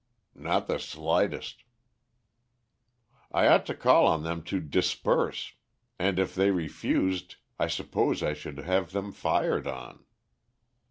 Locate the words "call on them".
3.75-4.41